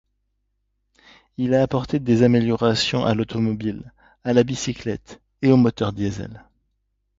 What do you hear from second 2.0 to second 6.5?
améliorations à l'automobile, à la bicyclette et au moteur Diesel.